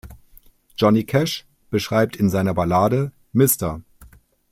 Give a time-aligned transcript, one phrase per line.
[0.77, 3.83] Johnny Cash beschreibt in seiner Ballade „Mr.